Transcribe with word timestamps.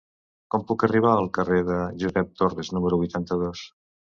Com 0.53 0.63
puc 0.69 0.85
arribar 0.87 1.11
al 1.17 1.29
carrer 1.39 1.61
de 1.69 1.77
Josep 2.05 2.35
Torres 2.41 2.73
número 2.79 3.01
vuitanta-dos? 3.03 3.63